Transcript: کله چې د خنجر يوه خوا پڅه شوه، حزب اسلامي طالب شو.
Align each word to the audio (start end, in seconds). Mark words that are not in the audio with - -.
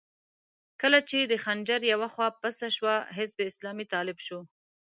کله 0.81 0.99
چې 1.09 1.17
د 1.21 1.33
خنجر 1.43 1.81
يوه 1.93 2.07
خوا 2.13 2.27
پڅه 2.41 2.67
شوه، 2.75 2.95
حزب 3.17 3.37
اسلامي 3.49 3.85
طالب 3.93 4.17
شو. 4.25 4.39